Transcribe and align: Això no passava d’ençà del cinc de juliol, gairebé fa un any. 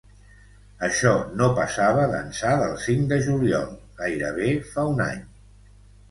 Això 0.85 1.09
no 1.41 1.49
passava 1.57 2.07
d’ençà 2.13 2.53
del 2.61 2.73
cinc 2.85 3.03
de 3.11 3.19
juliol, 3.27 3.67
gairebé 3.99 4.49
fa 4.71 4.87
un 4.95 5.05
any. 5.07 5.21